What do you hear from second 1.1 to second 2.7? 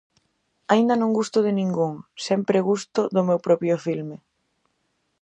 gusto de ningún, sempre